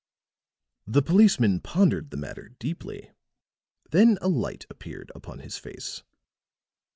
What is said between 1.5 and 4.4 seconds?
pondered the matter deeply; then a